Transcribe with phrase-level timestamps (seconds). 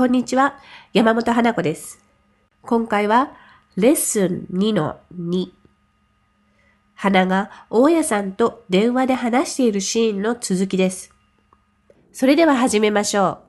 [0.00, 0.58] こんにちは。
[0.94, 2.02] 山本花子です。
[2.62, 3.36] 今回は
[3.76, 5.48] レッスン2の2。
[6.94, 11.12] 花が大家さんと電話で話しているシーンの続きです。
[12.12, 13.48] それでは始めましょう。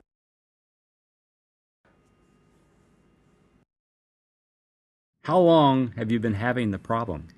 [5.26, 7.28] How long have you been having the problem?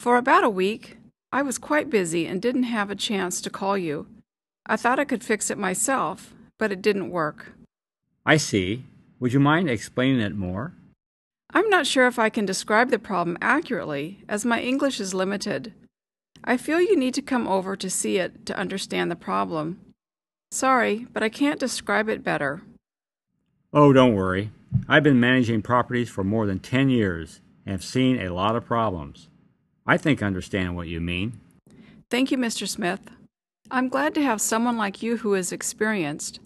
[0.00, 0.96] For about a week,
[1.30, 4.06] I was quite busy and didn't have a chance to call you.
[4.64, 7.55] I thought I could fix it myself, but it didn't work.
[8.28, 8.82] I see.
[9.20, 10.74] Would you mind explaining it more?
[11.54, 15.72] I'm not sure if I can describe the problem accurately, as my English is limited.
[16.42, 19.78] I feel you need to come over to see it to understand the problem.
[20.50, 22.62] Sorry, but I can't describe it better.
[23.72, 24.50] Oh, don't worry.
[24.88, 28.66] I've been managing properties for more than 10 years and have seen a lot of
[28.66, 29.28] problems.
[29.86, 31.40] I think I understand what you mean.
[32.10, 32.66] Thank you, Mr.
[32.66, 33.00] Smith.
[33.70, 36.40] I'm glad to have someone like you who is experienced.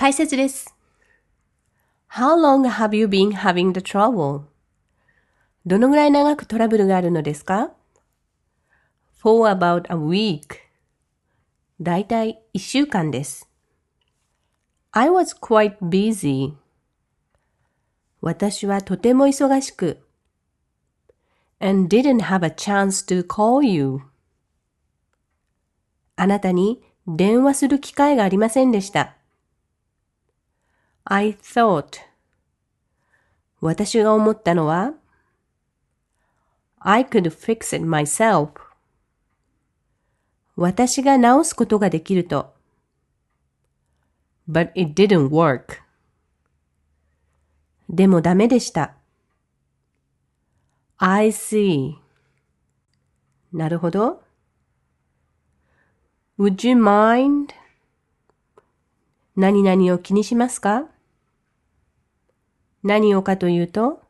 [0.00, 0.74] 解説です。
[2.12, 4.44] How long have you been having the trouble?
[5.66, 7.72] どのぐらい長くトラブルがあるのですか
[9.22, 10.56] ?For about a week.
[11.82, 13.50] だいたい一週間です。
[14.92, 16.54] I was quite busy.
[18.22, 20.00] 私はとても忙しく。
[21.60, 24.00] and didn't have a chance to call you.
[26.16, 29.19] あなたに電話する機会がありませんでした。
[31.12, 31.98] I thought
[33.60, 34.92] 私が思ったのは
[36.78, 38.50] I could fix it myself
[40.54, 42.54] 私が直すことができると
[44.48, 45.80] But it didn't work
[47.88, 48.94] でもダメでした
[50.96, 51.94] I see
[53.52, 54.22] なるほど
[56.38, 57.48] Would you mind?
[59.34, 60.86] 何々を気にしますか
[62.82, 64.02] 何をかというと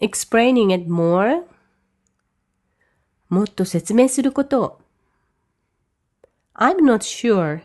[0.00, 1.42] explaining it more
[3.28, 4.80] もっと説明することを
[6.54, 7.62] I'm not sure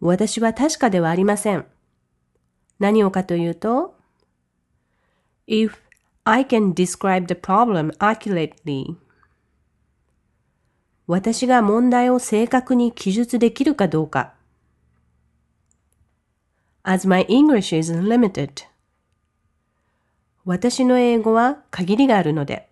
[0.00, 1.66] 私は確かではありません。
[2.78, 3.94] 何をかというと
[5.48, 5.72] if
[6.24, 8.96] I can describe the problem accurately
[11.06, 14.35] 私が問題を正確に記述できるかどうか
[16.88, 18.64] as my English is limited
[20.44, 22.68] 私の英語は限りがあるので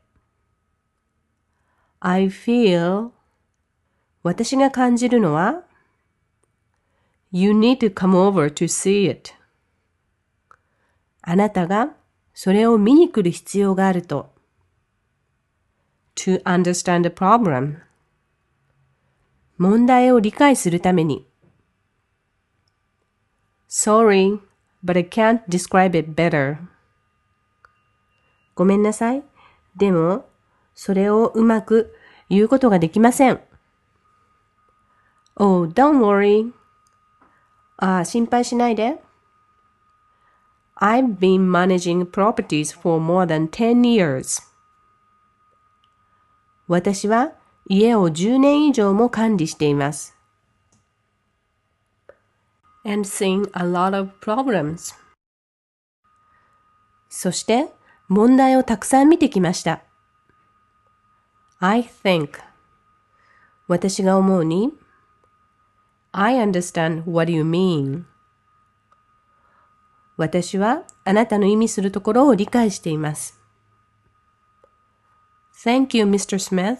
[1.98, 3.10] I feel
[4.22, 5.64] 私が感じるのは
[7.32, 9.32] You need to come over to see it
[11.22, 11.94] あなたが
[12.34, 14.32] それを見に来る必要があると
[16.14, 17.80] to understand the problem
[19.58, 21.26] 問題を理解するために
[23.76, 24.38] Sorry,
[24.84, 26.58] but I can't describe it better.
[28.54, 29.24] ごめんなさい。
[29.76, 30.28] でも、
[30.76, 31.92] それをうまく
[32.30, 33.40] 言うことができません。
[35.34, 36.52] Oh, don't worry.
[37.76, 39.02] ああ、心配しないで。
[40.76, 44.40] I've been managing properties for more than 10 years.
[46.68, 47.32] 私は
[47.68, 50.16] 家を10年以上も管理しています。
[52.84, 54.94] And seen a lot of problems.
[57.08, 57.68] そして
[58.08, 59.82] 問題をたくさん見てきました。
[61.60, 62.40] I think
[63.68, 64.72] 私が思うに
[66.12, 68.04] I understand what you mean
[70.16, 73.40] 私はあなたの意味するところを理解しています。
[75.64, 76.38] Thank you, Mr.
[76.38, 76.78] Smith.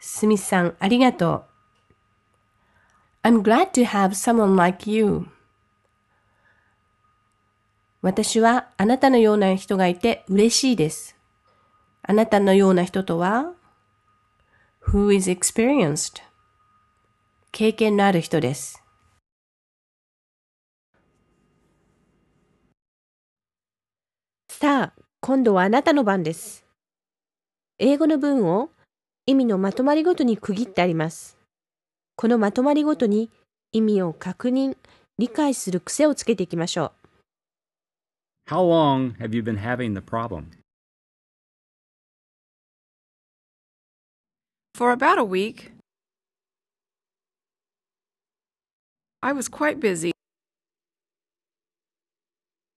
[0.00, 1.51] スミスさん、ありがとう。
[3.24, 5.28] I'm glad to have someone like you.
[8.00, 11.16] 私はあなたのような人がいて嬉しいです。
[12.02, 13.52] あなたのような人とは
[14.88, 16.20] who is experienced?
[17.52, 18.82] 経験のある人です。
[24.48, 26.66] さあ、今度はあなたの番です。
[27.78, 28.70] 英語の文を
[29.26, 31.41] 意味のまとまりごとに区切ってあります。
[32.16, 33.30] このまとまりごとに
[33.72, 34.76] 意味を確認、
[35.18, 36.92] 理解する癖をつけていきましょ
[38.48, 38.50] う。
[38.50, 40.50] How long have you been having the problem?
[44.74, 45.72] For about a week,
[49.22, 50.12] I was quite busy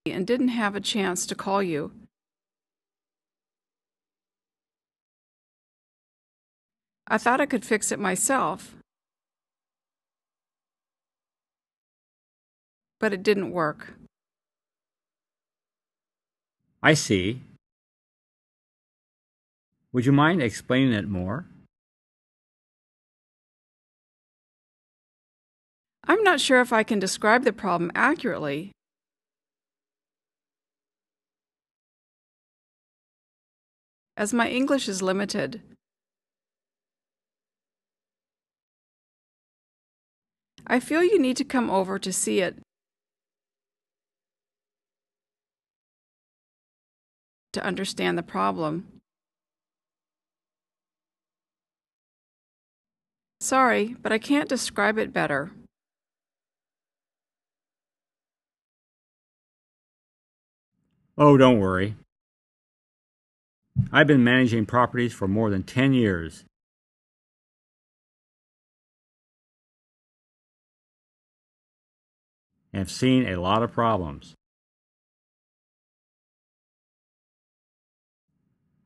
[0.05, 1.91] and didn't have a chance to call you.
[7.07, 8.75] I thought I could fix it myself.
[13.05, 13.93] But it didn't work.
[16.81, 17.43] I see.
[19.93, 21.45] Would you mind explaining it more?
[26.07, 28.71] I'm not sure if I can describe the problem accurately.
[34.17, 35.61] As my English is limited.
[40.65, 42.57] I feel you need to come over to see it.
[47.55, 48.85] To understand the problem.
[53.39, 55.51] Sorry, but I can't describe it better.
[61.17, 61.95] Oh, don't worry.
[63.89, 66.43] I've been managing properties for more than 10 years.
[72.73, 74.35] Have seen a lot of problems.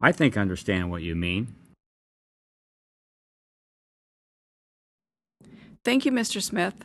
[0.02, 1.56] I think I understand what you mean.
[5.84, 6.42] Thank you, Mr.
[6.42, 6.76] Smith.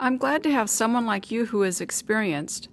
[0.00, 2.68] I'm glad to have someone like you who is experienced.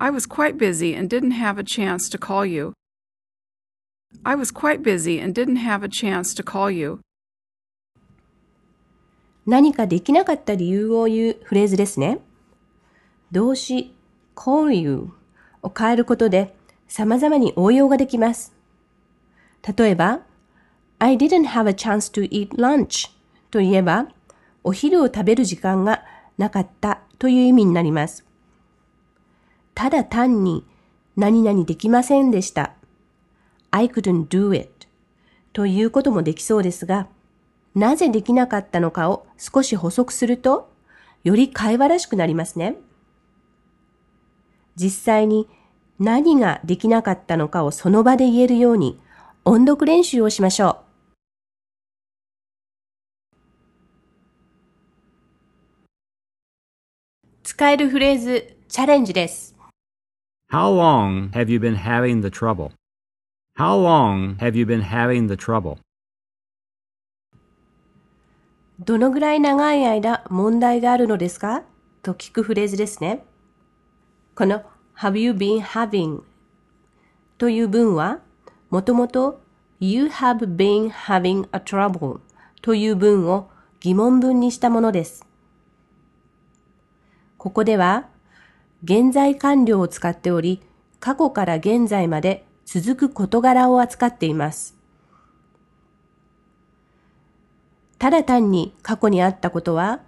[0.00, 2.74] I was quite busy and didn't have a chance to call you.
[4.24, 7.00] I was quite busy and didn't have a chance to call you.
[9.46, 12.20] 何かできなかった理由を言うフレーズですね。
[13.32, 13.94] 動詞
[14.36, 15.10] call you
[15.62, 16.54] を変えることで
[16.88, 18.52] 様々に応用ができます。
[19.76, 20.20] 例えば、
[20.98, 23.10] I didn't have a chance to eat lunch
[23.50, 24.08] と言えば、
[24.62, 26.04] お昼を食べる時間が
[26.36, 28.26] なかったという意味になります。
[29.74, 30.64] ただ単に
[31.16, 32.77] 何々できませんでした。
[33.70, 34.88] I couldn't do it
[35.52, 37.08] ということもできそうですが、
[37.74, 40.70] なぜできなかったのかを少し補足すると、
[41.24, 42.76] より会話らしくなりますね。
[44.76, 45.48] 実際に
[45.98, 49.00] 何ができなかったのかをその場で言えるように
[49.44, 50.88] 音読練習をしましょう。
[57.42, 59.56] 使えるフレーズ、チャレンジです。
[60.52, 62.77] How long have you been having the trouble?
[63.58, 65.78] How long have you been having the trouble?
[68.78, 71.64] どのぐらい長い間問題があるのですか
[72.04, 73.24] と聞くフレーズですね。
[74.36, 74.62] この
[74.98, 76.22] have you been having
[77.36, 78.20] という文は、
[78.70, 79.40] もともと
[79.80, 82.20] you have been having a trouble
[82.62, 83.50] という文を
[83.80, 85.26] 疑問文にしたものです。
[87.36, 88.06] ここでは、
[88.84, 90.62] 現在完了を使っており、
[91.00, 94.76] 過去から現在まで続く事柄を扱っています。
[97.98, 100.00] ただ単に過去にあったことは、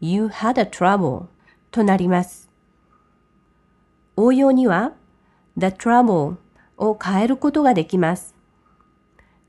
[0.00, 1.26] You had a trouble
[1.70, 2.48] となります。
[4.16, 4.92] 応用には、
[5.58, 6.36] the trouble
[6.78, 8.34] を変えることができます。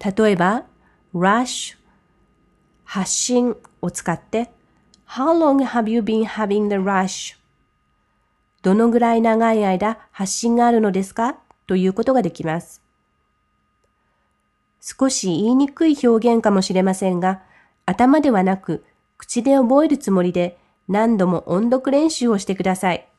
[0.03, 0.65] 例えば、
[1.13, 1.77] rush
[2.83, 4.51] 発信を使って、
[5.07, 7.37] How long have you been having the rush?
[8.61, 11.37] どのぐらい長い間発信があるのですか？
[11.67, 12.81] ということができます。
[14.81, 17.41] 少し言いにくい表現かもしれませんが、
[17.85, 18.85] 頭ではなく
[19.17, 20.57] 口で覚えるつもりで
[20.87, 23.09] 何度も音読練習をしてください。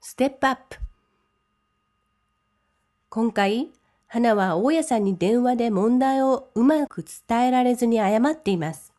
[0.00, 0.76] ステップアップ
[3.08, 3.72] 今回、
[4.06, 8.93] 花は大家さんに電話で問題をうまく伝えられずに謝っています。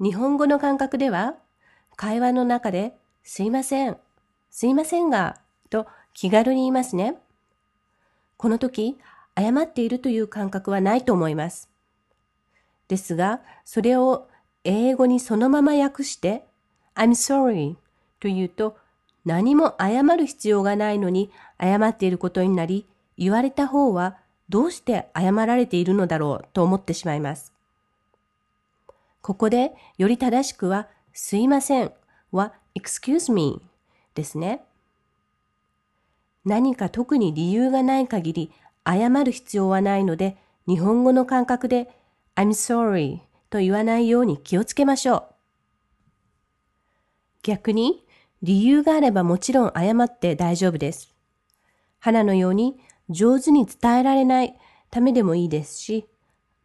[0.00, 1.34] 日本語の感覚では、
[1.94, 3.98] 会話の中で、すいません、
[4.50, 5.36] すいませんが、
[5.68, 7.18] と気軽に言いますね。
[8.38, 8.98] この時、
[9.36, 11.68] 謝っているという感覚はないと思います。
[12.88, 14.26] ですが、それを
[14.64, 16.46] 英語にそのまま訳して、
[16.94, 17.74] I'm sorry
[18.20, 18.78] と言うと、
[19.26, 21.30] 何も謝る必要がないのに
[21.60, 22.86] 謝っていることになり、
[23.18, 24.16] 言われた方は
[24.48, 27.52] どうして謝られているのだろうと思ってしまいます。
[29.22, 31.92] ここでより正しくは、すいません
[32.32, 33.60] は excuse me
[34.14, 34.64] ですね。
[36.44, 38.52] 何か特に理由がない限り
[38.86, 40.36] 謝る必要はないので、
[40.66, 41.90] 日本語の感覚で
[42.36, 45.26] I'm sorry と言わないように気をつけましょう。
[47.42, 48.06] 逆に
[48.42, 51.14] 理由があればもちろん謝って大丈夫です。
[51.98, 54.56] 花のように上手に伝えられない
[54.90, 56.06] ためでもいいですし、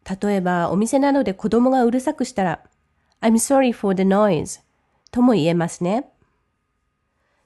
[0.08, 2.60] 例えばお店などで子供がうるさくしたら、
[3.20, 4.60] I'm sorry for the noise
[5.10, 6.08] とも言えますね。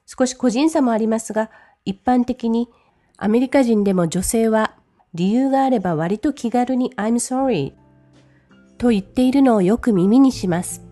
[0.06, 1.50] 少し個人差もありますが、
[1.84, 2.68] 一般的に
[3.16, 4.74] アメリカ人でも女性は
[5.14, 7.72] 理由があれば割と気軽に I'm sorry
[8.76, 10.82] と言っているのをよく耳にします。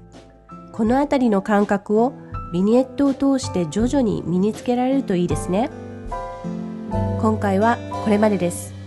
[0.72, 2.12] このあたりの感覚を
[2.52, 5.70] ビニエットを通して徐々に身につけられるといいですね。
[7.20, 8.77] 今回はこれまでです。